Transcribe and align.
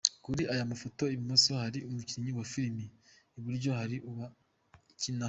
Kuri 0.23 0.41
aya 0.53 0.69
mafoto 0.71 1.03
i 1.15 1.17
bumoso 1.19 1.51
hari 1.63 1.79
umukinnyi 1.89 2.31
wa 2.37 2.45
filime,i 2.51 3.39
buryo 3.43 3.69
hari 3.79 3.95
uwo 4.09 4.23
akinaho. 4.91 5.19